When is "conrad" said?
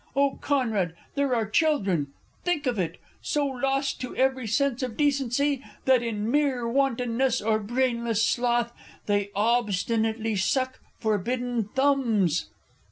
0.41-0.95